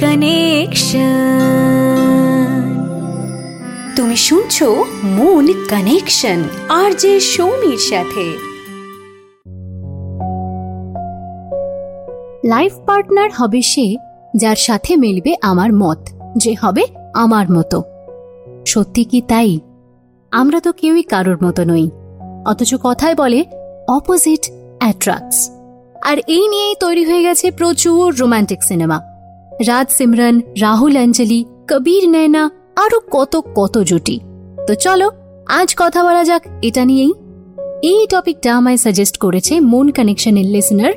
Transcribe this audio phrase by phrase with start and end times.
[0.00, 1.08] Connection
[3.96, 8.24] তুমি শুনছো মন কানেকশন আর যে সৌমির সাথে।
[12.44, 13.96] লাইফ পার্টনার হবে সে
[14.36, 16.82] যার সাথে মিলবে আমার মত, যে হবে
[17.14, 17.82] আমার মতো।
[18.66, 19.60] সত্যি কি তাই?
[20.30, 21.90] আমরা তো কেউই কারোর মতো নই,
[22.46, 23.44] অথচ কথায় বলে
[23.88, 25.50] অপোজিট অ্যাট্রাক্টস
[26.04, 29.07] আর এই নিয়েই তৈরি হয়ে গেছে প্রচুর রোমান্টিক সিনেমা
[29.66, 34.20] রাজ সিমরন, রাহুল অঞ্জলি কবির নয়না, আরও কত কত জুটি।
[34.66, 35.10] তো চলো,
[35.48, 37.12] আজ কথা বলা যাক এটা নিয়েই।
[37.82, 40.92] এই টপিকটা আমায় সাজেস্ট করেছে মন কানেকশনের লিসনার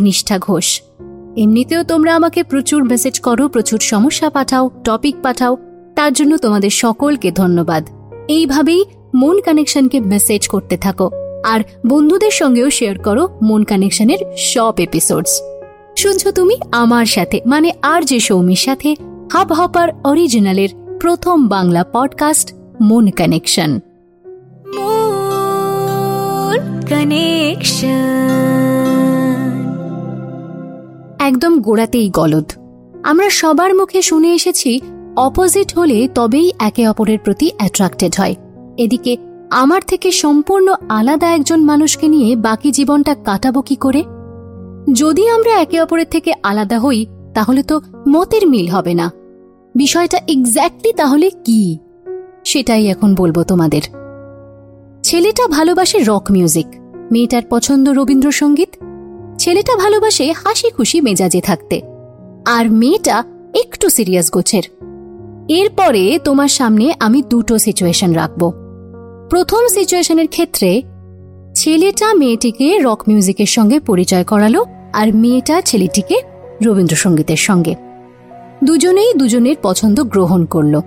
[0.00, 0.82] নিষ্ঠা ঘোষ।
[1.36, 5.56] এমনিতেও তোমরা আমাকে প্রচুর মেসেজ করো, প্রচুর সমস্যা পাঠাও টপিক পাঠাও,
[5.94, 7.88] তার জন্য তোমাদের সকলকে ধন্যবাদ।
[8.28, 8.84] এইভাবেই
[9.14, 11.10] মন কানেকশনকে মেসেজ করতে থাকো,
[11.44, 15.42] আর বন্ধুদের সঙ্গেও শেয়ার করো মন কানেকশনের সব এপিসোডস
[16.02, 16.56] শুনছো তুমি?
[16.72, 18.96] আমার সাথে মানে আর যে সৌমির সাথে
[19.32, 20.68] হাব হপার অরিজিনালের
[21.00, 23.80] প্রথম বাংলা পডকাস্ট মন কানেকশন
[26.88, 28.08] কানেকশন
[31.20, 32.52] একদম গোড়াতেই গলদ।
[33.02, 34.80] আমরা সবার মুখে শুনে এসেছি
[35.16, 38.34] অপোজিট হলে তবেই একে অপরের প্রতি অ্যাট্রাক্টেড হয়।
[38.78, 39.16] এদিকে
[39.50, 44.04] আমার থেকে সম্পূর্ণ আলাদা একজন মানুষকে নিয়ে বাকি জীবনটা কাটাবো কি করে?
[44.92, 49.12] যদি আমরা একে অপরের থেকে আলাদা হই, তাহলে তো মতের মিল হবে না।
[49.74, 51.78] বিষয়টা এক্স্যাক্টলি তাহলে কি?
[52.44, 53.82] সেটাই এখন বলব তোমাদের।
[55.02, 56.66] ছেলেটা ভালোবাসে রক মিউজিক
[57.12, 58.68] মেয়েটার পছন্দ রবীন্দ্রসঙ্গীত।
[59.38, 61.82] ছেলেটা ভালোবাসে হাসি খুশি মেজাজে থাকতে।
[62.46, 63.24] আর মেয়েটা
[63.54, 64.62] একটু সিরিয়াস গোছের।
[65.48, 68.52] এরপরে তোমার সামনে আমি দুটো সিচুয়েশন রাখব।
[69.30, 70.82] প্রথম সিচুয়েশনের ক্ষেত্রে
[71.54, 76.20] ছেলেটা মেয়েটিকে রক মিউজিকের সঙ্গে পরিচয় করালো আর মেয়েটা ছেলেটিকে
[76.62, 77.74] রবীন্দ্রসঙ্গীতের সঙ্গে।
[78.64, 80.80] দুজনেই দুজনের পছন্দ গ্রহণ করল।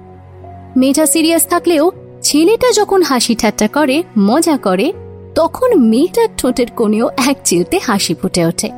[0.78, 4.94] মেয়েটা সিরিয়াস থাকলেও ছেলেটা যখন হাসি ঠাট্টা করে, মজা করে,
[5.36, 8.72] তখন মেয়েটার ঠোঁটের কোণেও এক চিলতে হাসি ফুটে ওঠে।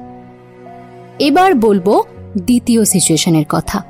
[1.20, 2.04] এবার বলব
[2.38, 3.84] দ্বিতীয় সিচুয়েশনের কথা।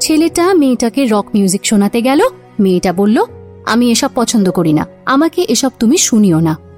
[0.00, 2.20] ছেলেটা মেয়েটাকে রক মিউজিক শোনাতে গেল,
[2.60, 3.24] মেয়েটা বলল,
[3.66, 6.69] আমি এসব পছন্দ করি না। আমাকে এসব তুমি শুনিও না।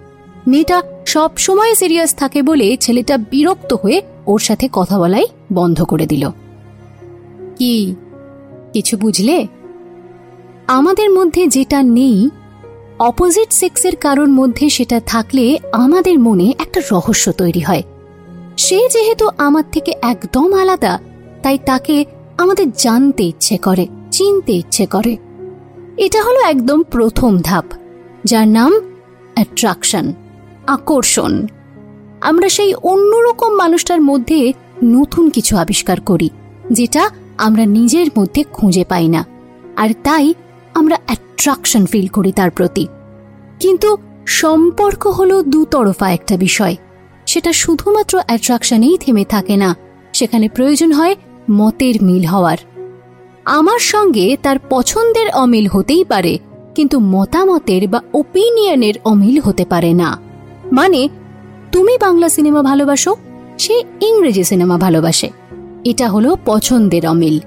[0.46, 6.06] মেয়েটা সব সময় সিরিয়াস থাকে বলে ছেলেটা বিরক্ত হয়ে ওর সাথে কথা বলাই বন্ধ করে
[6.06, 6.30] দিল।
[7.56, 7.94] কি?
[8.72, 9.46] কিছু বুঝলে?
[10.66, 12.30] আমাদের মধ্যে যেটা নেই
[12.98, 17.82] অপোজিট সেক্সের কারোর মধ্যে সেটা থাকলে আমাদের মনে একটা রহস্য তৈরি হয়।
[18.56, 20.98] সে যেহেতু আমার থেকে একদম আলাদা,
[21.42, 22.04] তাই তাকে
[22.38, 25.16] আমাদের জানতে ইচ্ছে করে, চিনতে ইচ্ছে করে।
[25.96, 27.64] এটা হলো একদম প্রথম ধাপ,
[28.24, 28.80] যার নাম
[29.34, 30.12] অ্যাট্রাকশন
[30.66, 31.46] আকর্ষণ।
[32.20, 34.52] আমরা সেই অন্যরকম মানুষটার মধ্যে
[34.84, 36.30] নতুন কিছু আবিষ্কার করি,
[36.70, 39.26] যেটা আমরা নিজের মধ্যে খুঁজে পাই না।
[39.76, 40.34] আর তাই
[40.74, 42.86] আমরা অ্যাট্রাকশন ফিল করি তার প্রতি।
[43.60, 43.96] কিন্তু
[44.26, 46.76] সম্পর্ক হলো দুতরফা একটা বিষয়।
[47.26, 49.76] সেটা শুধুমাত্র অ্যাট্রাকশনেই থেমে থাকে না,
[50.12, 51.16] সেখানে প্রয়োজন হয়
[51.50, 52.58] মতের মিল হওয়ার।
[53.44, 56.38] আমার সঙ্গে তার পছন্দের অমিল হতেই পারে,
[56.74, 60.31] কিন্তু মতামতের বা ওপিনিয়নের অমিল হতে পারে না।
[60.72, 61.08] মানে
[61.72, 63.16] তুমি বাংলা সিনেমা ভালোবাসো,
[63.58, 65.30] সে ইংরেজি সিনেমা ভালোবাসে।
[65.84, 67.40] এটা হলো পছন্দের অমিল।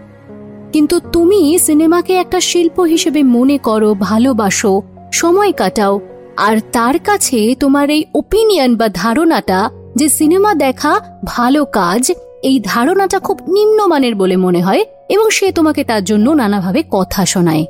[0.74, 4.82] কিন্তু তুমি সিনেমাকে একটা শিল্প হিসেবে মনে করো, ভালোবাসো,
[5.14, 6.00] সময় কাটাও,
[6.38, 12.12] আর তার কাছে তোমার এই ওপিনিয়ন বা ধারণাটা যে সিনেমা দেখা ভালো কাজ,
[12.44, 17.66] এই ধারণাটা খুব নিম্নমানের বলে মনে হয় এবং সে তোমাকে তার জন্য নানাভাবে কথা শোনায়।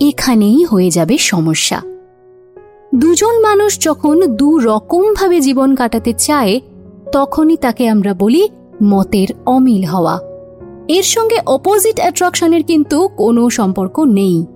[0.00, 1.91] এখানেই হয়ে যাবে সমস্যা।
[2.94, 6.60] দুজন মানুষ যখন দু রকমভাবে জীবন কাটাতে চায়,
[7.12, 8.48] তখনই তাকে আমরা বলি
[8.82, 10.20] মতের অমিল হওয়া।
[10.88, 14.46] এর সঙ্গে অপোজিট অ্যাট্রাকশনের কিন্তু কোনো সম্পর্ক নেই।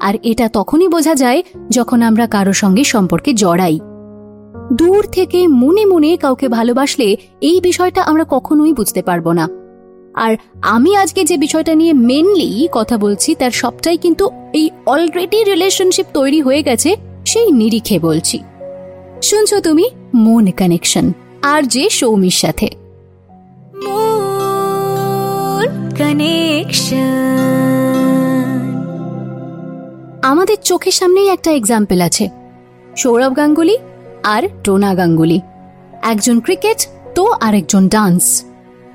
[0.00, 3.80] আর এটা তখনই বোঝা যায় যখন আমরা কারও সঙ্গে সম্পর্কে জড়াই।
[4.72, 9.48] দূর থেকে মনে মনে কাউকে ভালোবাসলে এই বিষয়টা আমরা কখনোই বুঝতে পারব না।
[10.14, 16.06] আর আমি আজকে যে বিষয়টা নিয়ে মেনলি কথা বলছি, তার সবটাই কিন্তু এই অলরেডি রিলেশনশিপ
[16.14, 18.42] তৈরি হয়ে গেছে সেই নিরিখে বলছি।
[19.22, 19.90] শুনছো তুমি?
[20.14, 21.12] মন কানেকশন
[21.42, 22.68] আর যে সৌমির সাথে।
[30.22, 32.28] আমাদের চোখের সামনেই একটা এক্সাম্পল আছে।
[32.96, 33.78] সৌরভ গাঙ্গুলি
[34.22, 35.40] আর টোনা গাঙ্গুলি।
[36.02, 38.44] একজন ক্রিকেট তো আরেকজন ডান্স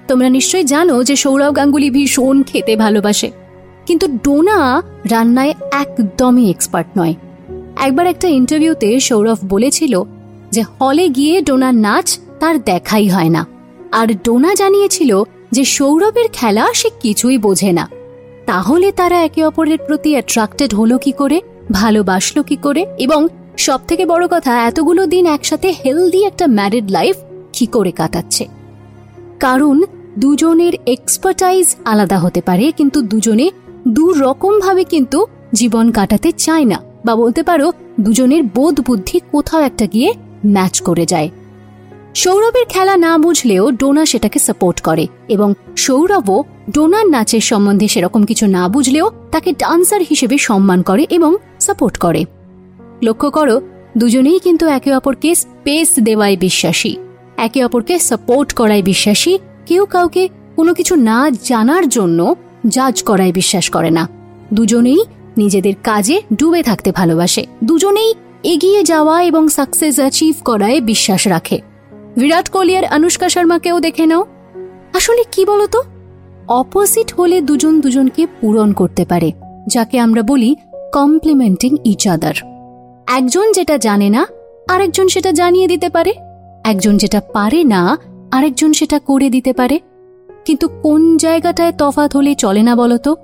[0.08, 3.32] তোমরা নিশ্চয়ই জানো যে সৌরভ গাঙ্গুলি ভীষণ খেতে ভালোবাসে।
[3.86, 7.14] কিন্তু ডোনা রান্নায় একদমই এক্সপার্ট নয়।
[7.82, 10.04] একবার একটা ইন্টারভিউতে সৌরভ বলেছিল
[10.52, 13.48] যে হলে গিয়ে ডোনার নাচ তার দেখাই হয় না।
[13.92, 17.90] আর ডোনা জানিয়েছিল যে সৌরভের খেলা সে কিছুই বোঝে না।
[18.46, 21.42] তাহলে তারা একে অপরের প্রতি অ্যাট্রাক্টেড হলো কি করে,
[21.72, 27.16] ভালোবাসলো কি করে, এবং সব থেকে বড় কথা, এতগুলো দিন একসাথে হেলদি একটা ম্যারিড লাইফ
[27.54, 28.48] কি করে কাটাচ্ছে।
[29.40, 29.84] কারণ
[30.18, 33.52] দুজনের এক্সপার্টাইজ আলাদা হতে পারে, কিন্তু দুজনে
[33.88, 39.62] দু রকম ভাবে কিন্তু জীবন কাটাতে চায় না। বা বলতে পারো, দুজনের বোধ বুদ্ধি কোথাও
[39.62, 40.14] একটা গিয়ে
[40.46, 41.30] ম্যাচ করে যায়।
[42.16, 48.48] সৌরভের খেলা না বুঝলেও ডোনা সেটাকে সাপোর্ট করে এবং সৌরভও ডোনার নাচের সম্বন্ধে সেরকম কিছু
[48.48, 52.26] না বুঝলেও তাকে ডান্সার হিসেবে সম্মান করে এবং সাপোর্ট করে।
[53.04, 53.62] লক্ষ্য করো,
[53.98, 56.96] দুজনেই কিন্তু একে অপরকে স্পেস দেওয়ায় বিশ্বাসী।
[57.38, 62.36] একে অপরকে সাপোর্ট করায় বিশ্বাসী, কেউ কাউকে কোনো কিছু না জানার জন্য
[62.68, 64.08] জাজ করায় বিশ্বাস করে না।
[64.54, 65.06] দুজনেই
[65.38, 68.14] নিজেদের কাজে ডুবে থাকতে ভালোবাসে। দুজনেই
[68.44, 71.62] এগিয়ে যাওয়া এবং সাকসেস অ্যাচিভ করায় বিশ্বাস রাখে।
[72.18, 74.26] বিরাট কোহলি আর অনুষ্কা শর্মাকেও দেখে নাও।
[74.96, 75.84] আসলে কি বলতো?
[76.48, 79.32] অপোজিট হলে দুজন দুজনকে পূরণ করতে পারে,
[79.68, 80.56] যাকে আমরা বলি
[80.94, 82.34] কমপ্লিমেন্টিং ইচ আদার
[83.16, 84.28] একজন যেটা জানে না,
[84.68, 86.14] আরেকজন সেটা জানিয়ে দিতে পারে।
[86.66, 87.98] একজন যেটা পারে না,
[88.32, 89.80] আরেকজন সেটা করে দিতে পারে।
[90.46, 93.16] কিন্তু কোন জায়গাটায় তফাৎ হলে চলে না বলতো?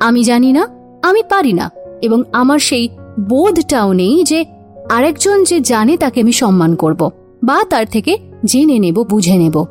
[0.00, 1.70] আমি জানি না। আমি পারি না।
[2.02, 2.88] এবং আমার সেই
[3.20, 4.44] বোধটাও নেই যে
[4.90, 7.10] আরেকজন যে জানে তাকে আমি সম্মান করব
[7.44, 9.64] বা তার থেকে জেনে নেব, বুঝে নেব।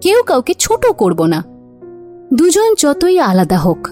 [0.00, 1.44] কেউ কাউকে ছোট করব না।
[2.34, 3.88] দুজন যতই আলাদা হোক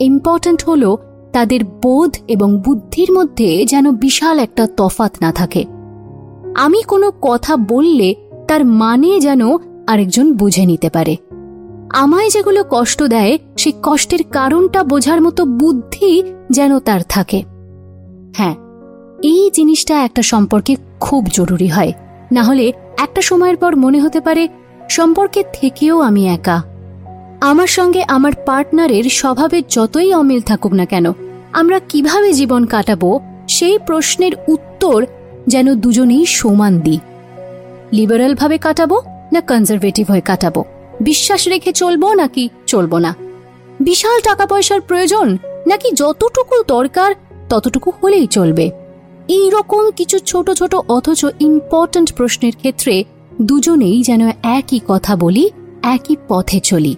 [0.00, 0.98] ইম্পর্ট্যান্ট হলো
[1.32, 5.64] তাদের বোধ এবং বুদ্ধির মধ্যে যেন বিশাল একটা তফাত না থাকে।
[6.54, 8.14] আমি কোনো কথা বললে
[8.48, 9.40] তার মানে যেন
[9.86, 11.16] আরেকজন বুঝে নিতে পারে।
[11.92, 17.42] আমায় যেগুলো কষ্ট দেয়, সেই কষ্টের কারণটা বোঝার মতো বুদ্ধি যেন তার থাকে।
[18.36, 18.54] হ্যাঁ
[19.22, 21.92] এই জিনিসটা একটা সম্পর্কে খুব জরুরি হয়।
[22.32, 24.48] না হলে একটা সময়ের পর মনে হতে পারে,
[24.88, 26.62] সম্পর্কে থেকেও আমি একা।
[27.40, 31.12] আমার সঙ্গে আমার পার্টনারের স্বভাবে যতই অমিল থাকুক না কেন,
[31.52, 35.06] আমরা কীভাবে জীবন কাটাবো, সেই প্রশ্নের উত্তর
[35.46, 36.98] যেন দুজনেই সমান দিই।
[37.92, 39.02] লিবারালভাবে কাটাবো
[39.32, 40.64] না কনজারভেটিভ হয়ে কাটাবো?
[41.00, 43.14] বিশ্বাস রেখে চলবো নাকি চলবো না?
[43.80, 47.14] বিশাল টাকা পয়সার প্রয়োজন নাকি যতটুকু দরকার
[47.48, 48.70] ততটুকু হলেই চলবে?
[49.28, 53.04] এই রকম কিছু ছোট ছোট অথচ ইম্পর্ট্যান্ট প্রশ্নের ক্ষেত্রে
[53.42, 55.50] দুজনেই যেন একই কথা বলি,
[55.82, 56.96] একই পথে চলি।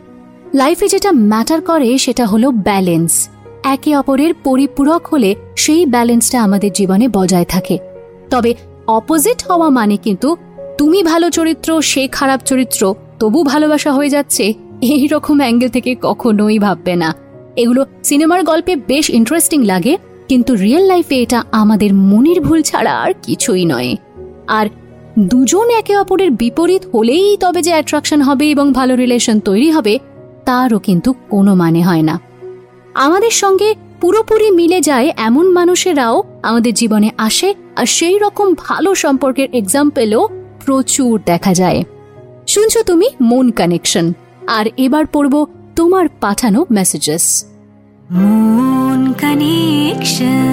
[0.55, 3.28] লাইফে যেটা ম্যাটার করে সেটা হলো ব্যালেন্স
[3.64, 7.78] একে অপরের পরিপূরক হলে সেই ব্যালেন্সটা আমাদের জীবনে বজায় থাকে।
[8.31, 8.55] তবে
[8.87, 10.37] অপোজিট হওয়া মানে কিন্তু
[10.78, 14.44] তুমি ভালো চরিত্র, সে খারাপ চরিত্র তবু ভালোবাসা হয়ে যাচ্ছে
[14.92, 17.08] এই রকম অ্যাঙ্গেল থেকে কখনোই ভাববে না।
[17.56, 19.94] এগুলো সিনেমার গল্পে বেশ ইন্টারেস্টিং লাগে,
[20.28, 23.90] কিন্তু রিয়েল লাইফে এটা আমাদের মনের ভুল ছাড়া আর কিছুই নয়।
[24.48, 24.66] আর
[25.19, 29.94] দুজন একে অপরের বিপরীত হলেই তবে যে অ্যাট্রাকশন হবে এবং ভালো রিলেশন তৈরি হবে,
[30.44, 32.14] তারও কিন্তু কোনো মানে হয় না।
[32.94, 33.69] আমাদের সঙ্গে
[34.00, 40.22] পুরোপুরি মিলে যায় এমন মানুষেরাও আমাদের জীবনে আসে, আর সেই রকম ভালো সম্পর্কের এক্সাম্পেলও
[40.64, 41.80] প্রচুর দেখা যায়।
[42.52, 44.06] শুনছো তুমি মন কানেকশন
[44.46, 45.34] আর এবার পড়ব
[45.76, 47.25] তোমার পাঠানো মেসেজেস
[48.10, 50.52] মন কানেকশন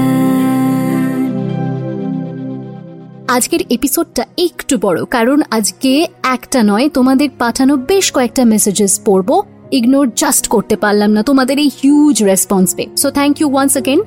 [3.27, 9.29] আজকের এপিসোডটা একটু বড় কারণ আজকে একটা নয় তোমাদের পাঠানো বেশ কয়েকটা মেসেজেস পড়ব।
[9.71, 13.99] ইগনোর জাস্ট করতে পারলাম না তোমাদের এই huge response pay so thank you once again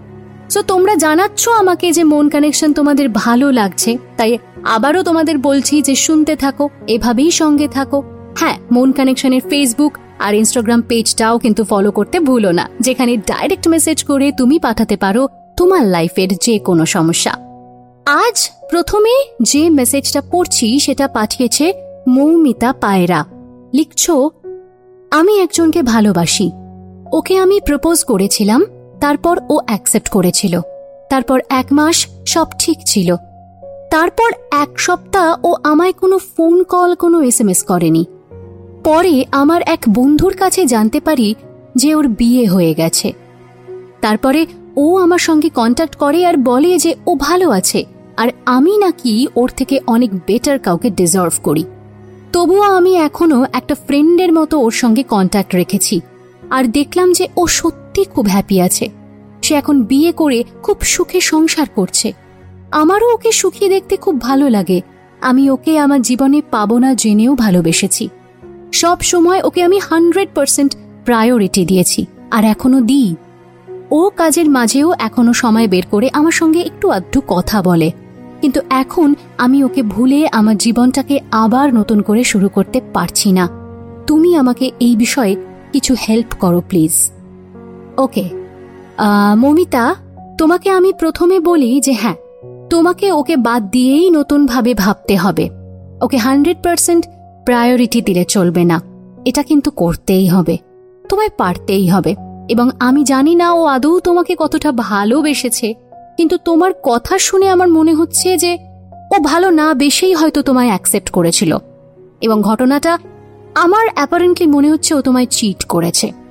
[0.52, 5.94] so তোমরা জানাচ্ছ আমাকে যে মন কানেকশন তোমাদের ভালো লাগছে, তাই আবারও তোমাদের বলছি যে
[5.94, 7.98] শুনতে থাকো, এভাবেই সঙ্গে থাকো।
[8.40, 13.98] হ্যাঁ মন কানেকশনের ফেসবুক আর ইনস্টাগ্রাম পেজটাও কিন্তু ফলো করতে ভুলো না, যেখানে ডাইরেক্ট মেসেজ
[14.04, 15.22] করে তুমি পাঠাতে পারো
[15.56, 17.32] তোমার লাইফের যে কোনো সমস্যা।
[18.22, 18.36] আজ
[18.70, 21.66] প্রথমে যে মেসেজটা পড়ছি, সেটা পাঠিয়েছে
[22.08, 23.20] মৌমিতা পায়রা।
[23.74, 24.04] লিখছ,
[25.12, 26.46] আমি একজনকে ভালোবাসি।
[27.12, 28.62] ওকে আমি প্রপোজ করেছিলাম
[29.02, 30.60] তারপর ও অ্যাকসেপ্ট করেছিল।
[31.10, 33.16] তারপর এক মাস সব ঠিক ছিল।
[33.90, 38.04] তারপর এক সপ্তাহ ও আমায় কোনো ফোন কল কোনো এস করেনি।
[38.84, 41.34] পরে আমার এক বন্ধুর কাছে জানতে পারি
[41.76, 43.12] যে ওর বিয়ে হয়ে গেছে।
[44.00, 47.84] তারপরে ও আমার সঙ্গে কন্ট্যাক্ট করে আর বলে যে ও ভালো আছে
[48.16, 51.64] আর আমি নাকি ওর থেকে অনেক বেটার কাউকে ডিজার্ভ করি।
[52.32, 56.00] তবুও আমি এখনও একটা ফ্রেন্ডের মতো ওর সঙ্গে কন্ট্যাক্ট রেখেছি।
[56.50, 57.46] আর দেখলাম যে ও
[57.92, 58.86] সত্যি খুব হ্যাপি আছে।
[59.42, 62.08] সে এখন বিয়ে করে খুব সুখে সংসার করছে।
[62.72, 64.78] আমারও ওকে সুখী দেখতে খুব ভালো লাগে।
[65.20, 68.04] আমি ওকে আমার জীবনে পাবো না জেনেও ভালোবেসেছি।
[68.72, 70.72] সব সময় ওকে আমি হান্ড্রেড পার্সেন্ট
[71.04, 73.10] প্রায়োরিটি দিয়েছি, আর এখনও দিই।
[73.90, 77.88] ও কাজের মাঝেও এখনও সময় বের করে আমার সঙ্গে একটু আধটু কথা বলে।
[78.40, 79.08] কিন্তু এখন
[79.38, 83.44] আমি ওকে ভুলে আমার জীবনটাকে আবার নতুন করে শুরু করতে পারছি না।
[84.06, 85.34] তুমি আমাকে এই বিষয়ে
[85.72, 86.94] কিছু হেল্প করো প্লিজ
[87.98, 88.24] ওকে।
[89.36, 89.94] মমিতা,
[90.38, 92.14] তোমাকে আমি প্রথমে বলি যে হ্যাঁ
[92.70, 95.50] তোমাকে ওকে বাদ দিয়েই নতুনভাবে ভাবতে হবে।
[96.02, 97.06] ওকে হান্ড্রেড পার্সেন্ট
[97.44, 98.80] প্রায়োরিটি দিলে চলবে না।
[99.24, 100.58] এটা কিন্তু করতেই হবে।
[101.08, 102.14] তোমায় পারতেই হবে।
[102.48, 105.74] এবং আমি জানি না ও আদৌ তোমাকে কতটা ভালোবেসেছে,
[106.16, 108.58] কিন্তু তোমার কথা শুনে আমার মনে হচ্ছে যে
[109.16, 111.58] ও ভালো না বেশেই হয়তো তোমায় অ্যাকসেপ্ট করেছিল।
[112.20, 112.98] এবং ঘটনাটা
[113.54, 116.21] আমার অ্যাপারেন্টলি মনে হচ্ছে ও তোমায় চিট করেছে।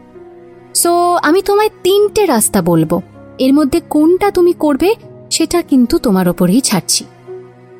[0.73, 3.01] সো আমি তোমায় তিনটে রাস্তা বলব।
[3.39, 4.95] এর মধ্যে কোনটা তুমি করবে,
[5.31, 7.05] সেটা কিন্তু তোমার ওপরেই ছাড়ছি।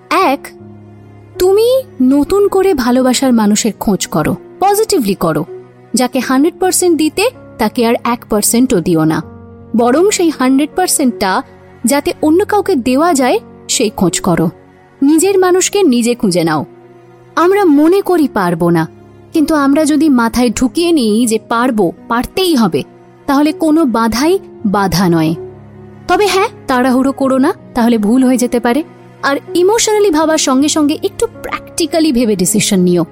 [0.09, 0.47] এক,
[1.39, 5.45] তুমি নতুন করে ভালোবাসার মানুষের খোঁজ করো পজিটিভলি করো।
[5.93, 9.21] যাকে হান্ড্রেড পার্সেন্ট দিতে, তাকে আর এক পার্সেন্টও দিও না।
[9.77, 11.41] বরং সেই হান্ড্রেড পার্সেন্টটা
[11.85, 14.49] যাতে অন্য কাউকে দেওয়া যায়, সেই খোঁজ করো।
[15.01, 16.65] নিজের মানুষকে নিজে খুঁজে নাও।
[17.35, 18.87] আমরা মনে করি পারব না।
[19.33, 22.83] কিন্তু আমরা যদি মাথায় ঢুকিয়ে নিই যে পারব, পারতেই হবে,
[23.25, 25.35] তাহলে কোনো বাধাই বাধা নয়।
[26.07, 28.83] তবে হ্যাঁ তাড়াহুড়ো করো না, তাহলে ভুল হয়ে যেতে পারে।
[29.23, 33.05] আর ইমোশনালি ভাবার সঙ্গে সঙ্গে একটু প্র্যাকটিক্যালি ভেবে ডিসিশন নিও।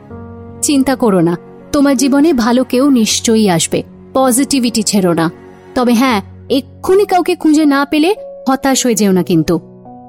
[0.62, 1.38] চিন্তা করো না,
[1.72, 3.84] তোমার জীবনে ভালো কেউ নিশ্চয়ই আসবে
[4.14, 5.32] পজিটিভিটি ছেড়ো না।
[5.76, 8.16] তবে হ্যাঁ এক্ষুনি কাউকে খুঁজে না পেলে
[8.50, 9.60] হতাশ হয়ে যেও না কিন্তু।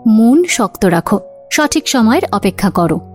[0.07, 1.21] মন শক্ত রাখো,
[1.53, 3.10] সঠিক সময়ের অপেক্ষা করো।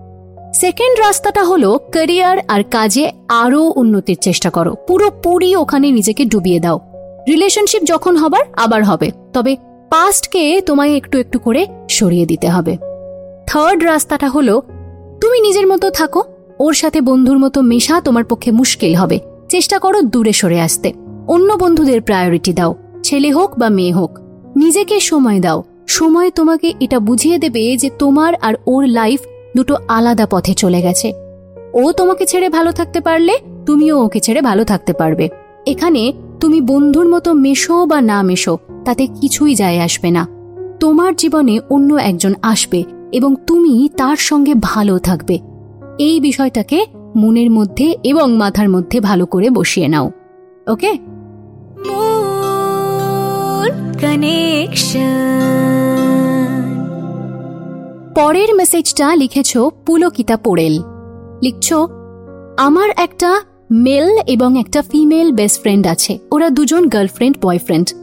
[0.60, 6.80] সেকেন্ড রাস্তাটা হলো ক্যারিয়ার আর কাজে আরও উন্নতির চেষ্টা করো। পুরোপুরি ওখানে নিজেকে ডুবিয়ে দাও।
[7.28, 9.56] রিলেশনশিপ যখন হবার, আবার হবে। তবে
[9.90, 12.76] পাস্টকে তোমায় একটু একটু করে সরিয়ে দিতে হবে।
[13.46, 14.60] থার্ড রাস্তাটা হলো,
[15.20, 16.22] তুমি নিজের মতো থাকো।
[16.58, 20.92] ওর সাথে বন্ধুর মতো মেশা তোমার পক্ষে মুশকিল হবে। চেষ্টা করো দূরে সরে আসতে।
[21.28, 24.18] অন্য বন্ধুদের প্রায়োরিটি দাও। ছেলে হোক বা মেয়ে হোক,
[24.56, 29.20] নিজেকে সময় দাও। সময় তোমাকে এটা বুঝিয়ে দেবে যে তোমার আর ওর লাইফ
[29.56, 31.08] দুটো আলাদা পথে চলে গেছে।
[31.74, 33.34] ও তোমাকে ছেড়ে ভালো থাকতে পারলে,
[33.66, 35.28] তুমিও ওকে ছেড়ে ভালো থাকতে পারবে।
[35.66, 36.02] এখানে
[36.40, 40.22] তুমি বন্ধুর মতো মেশো বা না মেশো, তাতে কিছুই যায় আসবে না।
[40.80, 45.38] তোমার জীবনে অন্য একজন আসবে এবং তুমি তার সঙ্গে ভালো থাকবে।
[45.98, 46.78] এই বিষয়টাকে
[47.16, 50.10] মনের মধ্যে এবং মাথার মধ্যে ভালো করে বসিয়ে নাও।
[50.66, 50.92] ওকে?
[54.00, 55.65] Connection.
[58.16, 60.82] পরের মেসেজটা লিখেছ পুলকিতা পোড়েল।
[61.42, 61.72] লিখছ,
[62.58, 67.94] আমার একটা মেল এবং একটা ফিমেল বেস্ট ফ্রেন্ড আছে। ওরা দুজন গার্লফ্রেন্ড, বয়ফ্রেন্ড।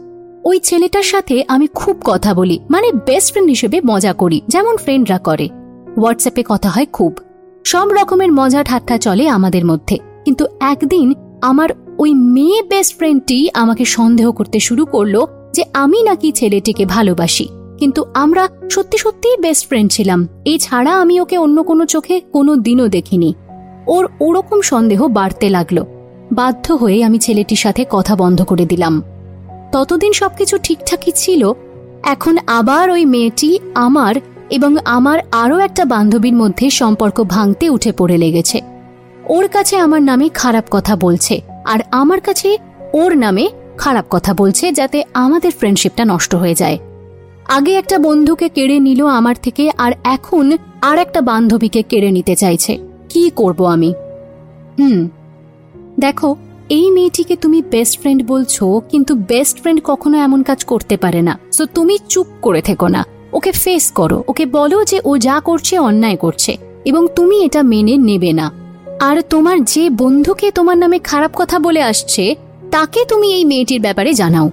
[0.46, 5.18] ওই ছেলেটার সাথে আমি খুব কথা বলি মানে বেস্ট ফ্রেন্ড হিসেবে মজা করি, যেমন ফ্রেন্ডরা
[5.18, 5.50] করে।
[5.98, 7.18] হোয়াটসঅ্যাপে কথা হয় খুব।
[7.66, 13.86] সব রকমের মজা ঠাট্টা চলে আমাদের মধ্যে। কিন্তু একদিন আমার ওই মেয়ে বেস্ট ফ্রেন্ডটি আমাকে
[13.86, 17.48] সন্দেহ করতে শুরু করল যে আমি নাকি ছেলেটিকে ভালোবাসি।
[17.80, 22.88] কিন্তু আমরা সত্যি সত্যিই বেস্ট ফ্রেন্ড ছিলাম। এছাড়া আমি ওকে অন্য কোনো চোখে কোনো দিনও
[22.88, 23.34] দেখিনি।
[23.88, 25.84] ওর ওরকম সন্দেহ বাড়তে লাগল।
[26.32, 29.04] বাধ্য হয়ে আমি ছেলেটির সাথে কথা বন্ধ করে দিলাম।
[29.72, 31.52] ততদিন সবকিছু ঠিকঠাকই ছিল।
[32.04, 34.16] এখন আবার ওই মেয়েটি আমার
[34.50, 38.62] এবং আমার আরও একটা বান্ধবীর মধ্যে সম্পর্ক ভাঙতে উঠে পড়ে লেগেছে।
[39.30, 42.58] ওর কাছে আমার নামে খারাপ কথা বলছে আর আমার কাছে
[42.94, 46.78] ওর নামে খারাপ কথা বলছে যাতে আমাদের ফ্রেন্ডশিপটা নষ্ট হয়ে যায়।
[47.48, 52.78] আগে একটা বন্ধুকে কেড়ে নিল আমার থেকে, আর এখন আর একটা বান্ধবীকে কেড়ে নিতে চাইছে।
[53.10, 53.94] কি করব আমি?
[54.80, 55.10] হুম,
[56.00, 56.36] দেখো,
[56.70, 61.40] এই মেয়েটিকে তুমি বেস্ট ফ্রেন্ড বলছো, কিন্তু বেস্ট ফ্রেন্ড কখনো এমন কাজ করতে পারে না।
[61.52, 65.80] সো তুমি চুপ করে থেকো না। ওকে ফেস করো। ওকে বলো যে ও যা করছে,
[65.80, 68.52] অন্যায় করছে। এবং তুমি এটা মেনে নেবে না।
[69.00, 72.36] আর তোমার যে বন্ধুকে তোমার নামে খারাপ কথা বলে আসছে,
[72.72, 74.52] তাকে তুমি এই মেয়েটির ব্যাপারে জানাও।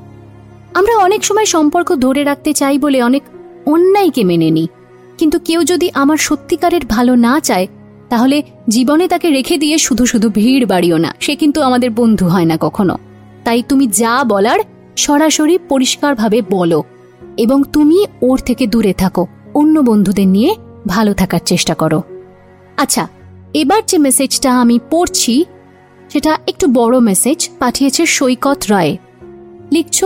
[0.75, 3.23] আমরা অনেক সময় সম্পর্ক ধরে রাখতে চাই বলে অনেক
[3.67, 4.69] অন্যায়কে মেনে নিই।
[5.19, 7.67] কিন্তু কেউ যদি আমার সত্যিকারের ভালো না চায়,
[8.09, 12.45] তাহলে জীবনে তাকে রেখে দিয়ে শুধু শুধু ভিড় বাড়িও না। সে কিন্তু আমাদের বন্ধু হয়
[12.45, 12.99] না কখনো।
[13.45, 14.61] তাই তুমি যা বলার
[14.97, 16.83] সরাসরি পরিষ্কারভাবে বলো
[17.37, 22.03] এবং তুমি ওর থেকে দূরে থাকো। অন্য বন্ধুদের নিয়ে ভালো থাকার চেষ্টা করো।
[22.77, 23.09] আচ্ছা
[23.55, 25.45] এবার যে মেসেজটা আমি পড়ছি,
[26.12, 28.97] সেটা একটু বড় মেসেজ পাঠিয়েছে সৈকত রায়।
[29.73, 30.05] লিখছ?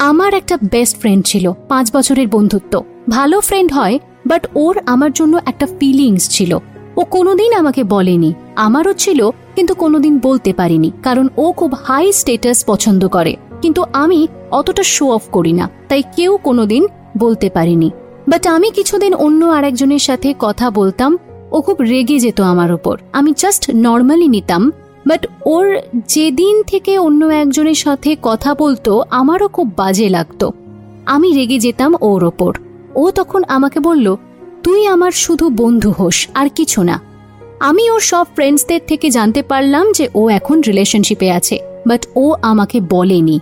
[0.00, 5.34] আমার একটা বেস্ট ফ্রেন্ড ছিল, পাঁচ বছরের বন্ধুত্ব। ভালো ফ্রেন্ড হয় বাট ওর আমার জন্য
[5.46, 6.58] একটা ফিলিংস ছিল।
[6.96, 12.64] ও কোনোদিন আমাকে বলেনি। আমারও ছিল, কিন্তু কোনোদিন বলতে পারিনি, কারণ ও খুব হাই স্টেটাস
[12.66, 16.86] পছন্দ করে। কিন্তু আমি অতটা শো অফ করি না, তাই কেউ কোনোদিন
[17.18, 17.90] বলতে পারিনি।
[18.28, 21.18] বাট আমি কিছুদিন অন্য আরেকজনের সাথে কথা বলতাম,
[21.52, 24.62] ও খুব রেগে যেত আমার ওপর। আমি জাস্ট নর্মালি নিতাম
[25.06, 25.78] বাট ওর
[26.08, 30.52] যেদিন থেকে অন্য একজনের সাথে কথা বলতো, আমারও খুব বাজে লাগতো।
[31.06, 32.58] আমি রেগে যেতাম ওর ওপর।
[32.94, 34.16] ও তখন আমাকে বলল,
[34.62, 37.00] তুই আমার শুধু বন্ধু হোস, আর কিছু না।
[37.60, 42.80] আমি ওর সব ফ্রেন্ডসদের থেকে জানতে পারলাম যে ও এখন রিলেশনশিপে আছে বাট ও আমাকে
[42.80, 43.40] বলেনি।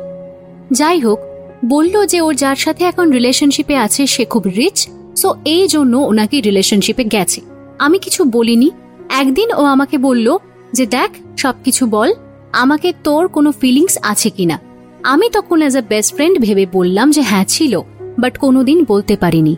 [0.72, 1.18] যাই হোক,
[1.64, 6.40] বলল যে ওর যার সাথে এখন রিলেশনশিপে আছে, সে খুব রিচ সো এই জন্য ওনাকে
[6.40, 7.40] রিলেশনশিপে গেছে।
[7.78, 8.70] আমি কিছু বলিনি।
[9.18, 10.38] একদিন ও আমাকে বলল
[10.72, 12.12] যে দেখ, সবকিছু বল,
[12.52, 14.60] আমাকে তোর কোনো ফিলিংস আছে কিনা।
[15.02, 17.80] আমি তখন অ্যাজ আ বেস্ট ফ্রেন্ড ভেবে বললাম যে হ্যাঁ ছিল
[18.18, 19.56] বাট কোনোদিন বলতে পারিনি।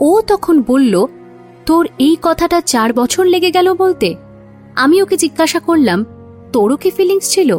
[0.00, 1.06] ও তখন বলল,
[1.66, 4.14] তোর এই কথাটা চার বছর লেগে গেল বলতে?
[4.74, 6.04] আমি ওকে জিজ্ঞাসা করলাম,
[6.52, 7.58] তোরও কি ফিলিংস ছিল?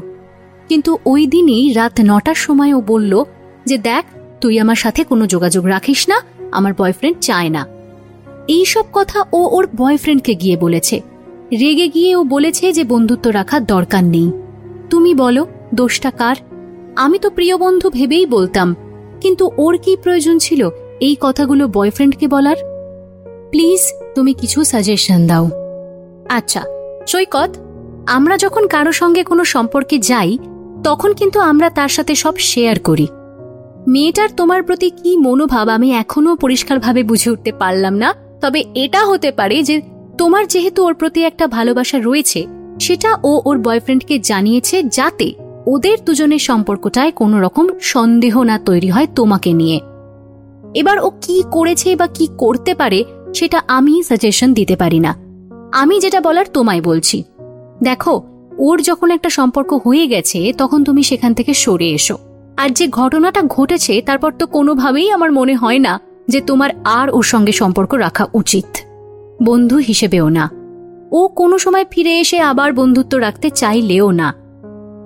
[0.70, 3.24] কিন্তু ওই দিনই রাত নটার সময় ও বলল
[3.66, 4.06] যে, দেখ,
[4.42, 6.22] তুই আমার সাথে কোনো যোগাযোগ রাখিস না,
[6.52, 7.68] আমার বয়ফ্রেন্ড চায় না।
[8.48, 11.02] এইসব কথা ও ওর বয়ফ্রেন্ডকে গিয়ে বলেছে।
[11.54, 14.32] রেগে গিয়ে ও বলেছে যে বন্ধুত্ব রাখার দরকার নেই।
[14.90, 16.36] তুমি বলো, দোষটা কার?
[16.96, 18.75] আমি তো প্রিয় বন্ধু ভেবেই বলতাম,
[19.22, 22.56] কিন্তু ওর কি প্রয়োজন ছিল এই কথাগুলো বয়ফ্রেন্ডকে বলার?
[23.52, 23.82] প্লিজ,
[24.16, 25.46] তুমি কিছু সাজেশন দাও।
[26.30, 26.62] আচ্ছা
[27.08, 27.52] সৈকত,
[28.08, 30.38] আমরা যখন কারও সঙ্গে কোনো সম্পর্কে যাই,
[30.84, 33.08] তখন কিন্তু আমরা তার সাথে সব শেয়ার করি।
[33.88, 39.32] মেয়েটার তোমার প্রতি কি মনোভাব আমি এখনও পরিষ্কারভাবে বুঝে উঠতে পারলাম না, তবে এটা হতে
[39.32, 39.82] পারে যে
[40.17, 42.48] তোমার যেহেতু ওর প্রতি একটা ভালোবাসা রয়েছে,
[42.79, 45.34] সেটা ও ওর বয়ফ্রেন্ডকে জানিয়েছে যাতে
[45.67, 49.79] ওদের দুজনের সম্পর্কটায় কোনো রকম সন্দেহ না তৈরি হয় তোমাকে নিয়ে।
[50.74, 53.03] এবার ও কি করেছে বা কি করতে পারে
[53.34, 55.15] সেটা আমি সাজেশন দিতে পারি না।
[55.72, 57.24] আমি যেটা বলার তোমায় বলছি।
[57.84, 58.22] দেখো,
[58.57, 62.17] ওর যখন একটা সম্পর্ক হয়ে গেছে, তখন তুমি সেখান থেকে সরে এসো।
[62.57, 67.24] আর যে ঘটনাটা ঘটেছে, তারপর তো কোনোভাবেই আমার মনে হয় না যে তোমার আর ওর
[67.24, 68.85] সঙ্গে সম্পর্ক রাখা উচিত।
[69.44, 70.50] বন্ধু হিসেবেও না।
[71.12, 74.34] ও কোনো সময় ফিরে এসে আবার বন্ধুত্ব রাখতে চাইলেও না।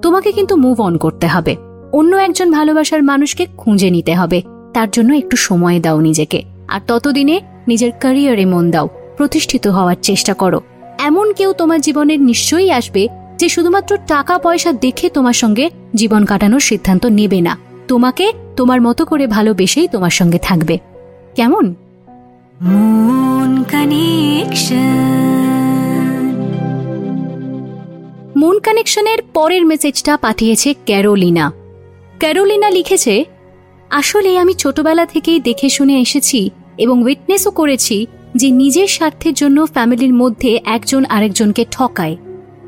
[0.02, 1.56] তোমাকে কিন্তু মুভ অন করতে হবে।
[1.94, 4.42] অন্য একজন ভালোবাসার মানুষকে খুঁজে নিতে হবে।
[4.74, 10.34] তার জন্য একটু সময় দাও নিজেকে। আর ততদিনে নিজের ক্যারিয়ারে মন দাও। প্রতিষ্ঠিত হওয়ার চেষ্টা
[10.34, 10.62] করো।
[11.00, 13.08] এমন কেউ তোমার জীবনের নিশ্চয়ই আসবে
[13.38, 17.58] যে শুধুমাত্র টাকা পয়সা দেখে তোমার সঙ্গে জীবন কাটানোর সিদ্ধান্ত নেবে না।
[17.88, 20.78] তোমাকে তোমার মতো করে ভালোবেসেই তোমার সঙ্গে থাকবে।
[21.36, 21.76] কেমন.
[28.36, 31.52] মুন কানেকশনের পরের মেসেজটা পাঠিয়েছে ক্যারোলিনা
[32.20, 33.26] ক্যারোলিনা লিখেছে
[33.90, 40.14] আসলে আমি ছোটবেলা থেকেই দেখে শুনে এসেছি এবং উইটনেসও করেছি যে নিজের স্বার্থের জন্য ফ্যামিলির
[40.14, 42.18] মধ্যে একজন আরেকজনকে ঠকায়।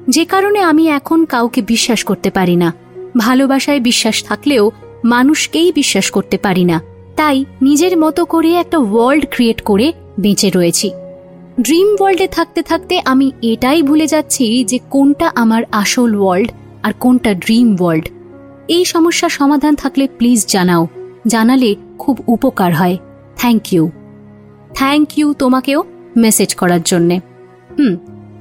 [0.10, 2.74] যে কারণে আমি এখন কাউকে বিশ্বাস করতে পারি না।
[3.18, 4.72] ভালোবাসায় বিশ্বাস থাকলেও
[5.06, 6.82] মানুষকেই বিশ্বাস করতে পারি না।
[7.16, 10.92] তাই নিজের মতো করে একটা ওয়ার্ল্ড ক্রিয়েট করে বেঁচে রয়েছি।
[11.62, 16.50] ড্রিম ওয়ার্ল্ডে থাকতে থাকতে আমি এটাই ভুলে যাচ্ছি যে কোনটা আমার আসল ওয়ার্ল্ড
[16.84, 18.10] আর কোনটা ড্রিম ওয়ার্ল্ড
[18.68, 20.88] এই সমস্যার সমাধান থাকলে প্লিজ জানাও।
[21.28, 22.98] জানালে খুব উপকার হয়।
[23.38, 23.92] থ্যাংক ইউ
[24.76, 25.84] থ্যাংক ইউ তোমাকেও
[26.18, 27.16] মেসেজ করার জন্যে।
[27.78, 27.96] হুম,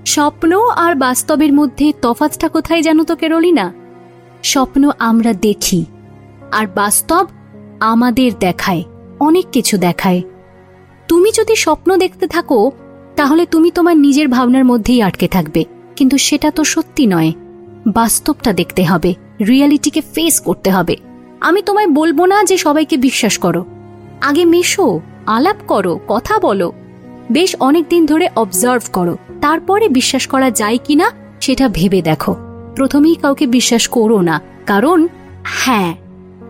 [0.06, 3.72] স্বপ্ন আর বাস্তবের মধ্যে তফাৎটা কোথায় জানো তো কেরলিনা
[4.42, 5.85] স্বপ্ন আমরা দেখি,
[6.52, 7.26] আর বাস্তব
[7.80, 8.83] আমাদের দেখায়,
[9.20, 10.22] অনেক কিছু দেখায়।
[11.11, 12.70] তুমি যদি স্বপ্ন দেখতে থাকো,
[13.16, 15.64] তাহলে তুমি তোমার নিজের ভাবনার মধ্যেই আটকে থাকবে।
[15.96, 17.33] কিন্তু সেটা তো সত্যি নয়।
[17.87, 20.96] বাস্তবটা দেখতে হবে, রিয়ালিটিকে ফেস করতে হবে।
[21.40, 23.64] আমি তোমায় বলব না যে সবাইকে বিশ্বাস করো।
[24.20, 26.73] আগে মেশো, আলাপ করো, কথা বলো।
[27.33, 32.37] বেশ অনেক দিন ধরে অবজার্ভ করো। তারপরে বিশ্বাস করা যায় কিনা, সেটা ভেবে দেখো।
[32.77, 35.09] প্রথমেই কাউকে বিশ্বাস করো না, কারণ
[35.44, 35.94] হ্যাঁ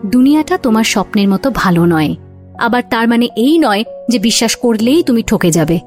[0.05, 2.15] দুনিয়াটা তোমার স্বপ্নের মতো ভালো নয়।
[2.59, 5.77] আবার তার মানে এই নয় যে বিশ্বাস করলেই তুমি ঠকে যাবে।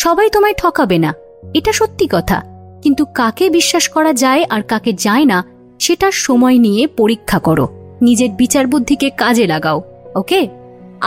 [0.00, 1.10] সবাই তোমায় ঠকাবে না,
[1.54, 2.38] এটা সত্যি কথা।
[2.82, 5.38] কিন্তু কাকে বিশ্বাস করা যায় আর কাকে যায় না,
[5.80, 7.66] সেটা সময় নিয়ে পরীক্ষা করো।
[8.02, 9.78] নিজের বিচার বুদ্ধিকে কাজে লাগাও,
[10.14, 10.40] ওকে?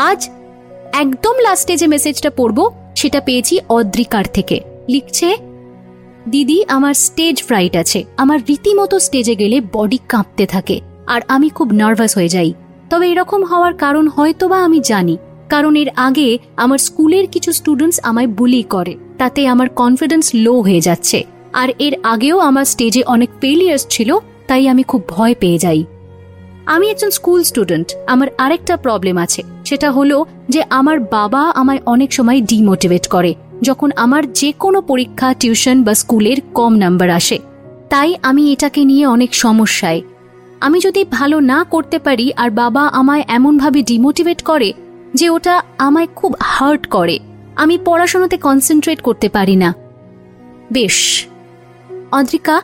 [0.10, 0.21] আজ
[0.93, 2.58] একদম লাস্টে যে মেসেজটা পড়ব,
[2.95, 4.58] সেটা পেয়েছি অদ্রিকার থেকে।
[4.89, 5.30] লিখছে,
[6.30, 10.77] দিদি, আমার স্টেজ ফ্রাইট আছে। আমার রীতিমতো স্টেজে গেলে বডি কাঁপতে থাকে,
[11.08, 12.51] আর আমি খুব নার্ভাস হয়ে যাই।
[12.89, 15.15] তবে এরকম হওয়ার কারণ হয়তোবা আমি জানি।
[15.49, 20.81] কারণ এর আগে আমার স্কুলের কিছু স্টুডেন্টস আমায় বুলি করে। তাতে আমার কনফিডেন্স লো হয়ে
[20.81, 25.83] যাচ্ছে। আর এর আগেও আমার স্টেজে অনেক ফেলিয়ার্স ছিল, তাই আমি খুব ভয় পেয়ে যাই।
[26.65, 32.13] আমি একজন স্কুল স্টুডেন্ট আমার আরেকটা প্রবলেম আছে। সেটা হলো যে আমার বাবা আমায় অনেক
[32.13, 37.39] সময় ডিমোটিভেট করে, যখন আমার যে কোনো পরীক্ষা টিউশন বা স্কুলের কম নাম্বার আসে।
[37.89, 40.01] তাই আমি এটাকে নিয়ে অনেক সমস্যায়।
[40.60, 44.73] আমি যদি ভালো না করতে পারি, আর বাবা আমায় এমনভাবে ডিমোটিভেট করে
[45.17, 47.19] যে ওটা আমায় খুব হার্ট করে।
[47.56, 49.73] আমি পড়াশোনাতে কনসেন্ট্রেট করতে পারি না।
[50.71, 51.25] বেশ।
[52.12, 52.62] অদ্রিকা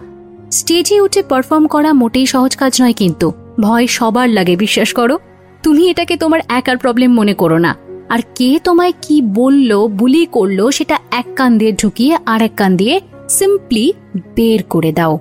[0.52, 5.18] স্টেজে উঠে পারফর্ম করা মোটেই সহজ কাজ নয় কিন্তু। ভয় সবার লাগে, বিশ্বাস করো।
[5.64, 7.76] তুমি এটাকে তোমার একার প্রবলেম মনে করো না।
[8.10, 12.78] আর কে তোমায় কি বলল, বুলি করল, সেটা এক কান দিয়ে ঢুকিয়ে আর এক কান
[12.78, 13.94] দিয়ে সিম্পলি
[14.36, 15.20] বের করে দাও।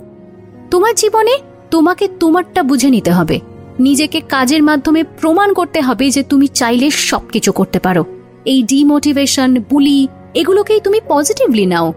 [0.71, 1.39] তোমার জীবনে
[1.71, 3.41] তোমাকে তোমারটা বুঝে নিতে হবে।
[3.83, 8.05] নিজেকে কাজের মাধ্যমে প্রমাণ করতে হবে যে তুমি চাইলে সবকিছু করতে পারো।
[8.45, 11.93] এই ডিমোটিভেশন বুলি এগুলোকেই তুমি পজিটিভলি নাও।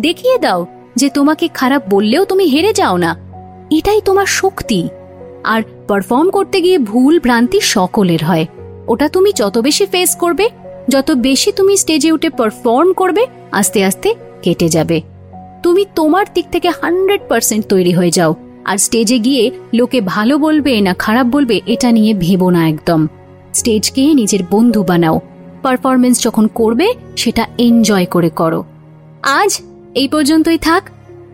[0.00, 3.16] দেখিয়ে দাও যে তোমাকে খারাপ বললেও তুমি হেরে যাও না।
[3.70, 4.88] এটাই তোমার শক্তি।
[5.44, 8.46] আর পারফর্ম করতে গিয়ে ভুল ভ্রান্তি সকলের হয়।
[8.88, 10.48] ওটা তুমি যত বেশি ফেস করবে,
[10.88, 15.00] যত বেশি তুমি স্টেজে উঠে পারফর্ম করবে, আস্তে আস্তে কেটে যাবে।
[15.62, 20.80] তুমি তোমার দিক থেকে হান্ড্রেড পার্সেন্ট তৈরি হয়ে যাও। আর স্টেজে গিয়ে লোকে ভালো বলবে
[20.80, 23.06] না খারাপ বলবে, এটা নিয়ে ভেবো না একদম।
[23.54, 25.20] স্টেজকে নিজের বন্ধু বানাও।
[25.62, 28.64] পারফরমেন্স যখন করবে, সেটা এনজয় করে করো।
[29.22, 29.60] আজ
[29.94, 30.88] এই পর্যন্তই থাক।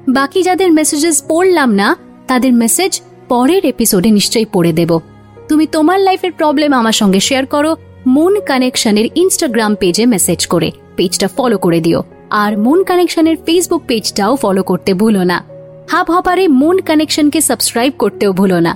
[0.08, 5.00] বাকি যাদের মেসেজেস পড়লাম না, তাদের মেসেজ পরের এপিসোডে নিশ্চয়ই পড়ে দেব।
[5.48, 11.28] তুমি তোমার লাইফের প্রবলেম আমার সঙ্গে শেয়ার করো। মুন কানেকশনের ইনস্টাগ্রাম পেজে মেসেজ করে পেজটা
[11.28, 15.55] ফলো করে দিও। আর মুন কানেকশনের ফেসবুক পেজটাও ফলো করতে ভুলো না।
[15.88, 18.72] হাব হপারে মুন কানেকশনকে সাবস্ক্রাইব করতেও ভুলো না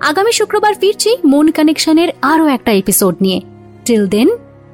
[0.00, 3.38] আগামী শুক্রবার ফিরছি মুন কানেকশনের আরও একটা এপিসোড নিয়ে
[3.84, 4.28] টিল দেন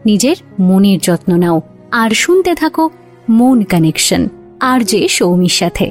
[0.06, 1.58] নিজের মনের যত্ন নাও
[1.92, 2.84] আর শুনতে থাকো
[3.30, 4.22] মন কানেকশন
[4.60, 5.86] আর যে সৌমির সাথে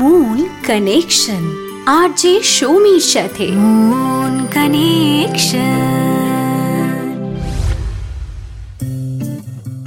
[0.00, 1.44] মন কানেকশন
[1.90, 3.46] আর যে সৌমির সাথে
[3.90, 6.05] মন কানেকশন